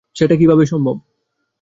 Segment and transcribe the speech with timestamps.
[0.15, 0.95] সেটা কীভাবে সম্ভব?